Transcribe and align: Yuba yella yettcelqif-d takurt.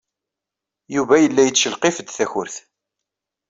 Yuba 0.95 1.15
yella 1.19 1.41
yettcelqif-d 1.43 2.07
takurt. 2.11 2.55